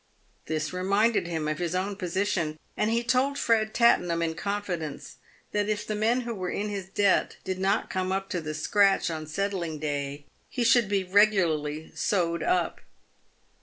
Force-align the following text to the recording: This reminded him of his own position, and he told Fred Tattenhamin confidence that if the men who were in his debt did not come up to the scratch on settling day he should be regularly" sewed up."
This 0.47 0.73
reminded 0.73 1.27
him 1.27 1.47
of 1.47 1.59
his 1.59 1.75
own 1.75 1.95
position, 1.95 2.57
and 2.75 2.89
he 2.89 3.03
told 3.03 3.37
Fred 3.37 3.71
Tattenhamin 3.71 4.33
confidence 4.35 5.17
that 5.51 5.69
if 5.69 5.85
the 5.85 5.93
men 5.93 6.21
who 6.21 6.33
were 6.33 6.49
in 6.49 6.69
his 6.69 6.87
debt 6.89 7.37
did 7.43 7.59
not 7.59 7.91
come 7.91 8.11
up 8.11 8.27
to 8.31 8.41
the 8.41 8.55
scratch 8.55 9.11
on 9.11 9.27
settling 9.27 9.77
day 9.77 10.25
he 10.49 10.63
should 10.63 10.89
be 10.89 11.03
regularly" 11.03 11.91
sewed 11.95 12.41
up." 12.41 12.81